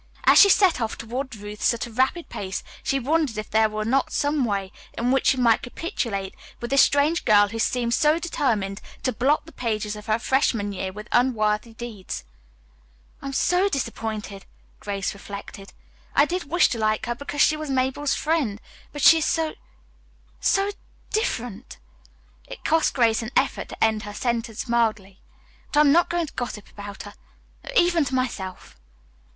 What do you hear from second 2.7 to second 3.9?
she wondered if there was